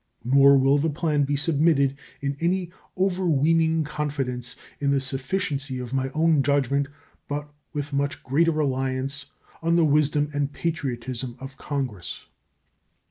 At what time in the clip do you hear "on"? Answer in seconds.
9.61-9.75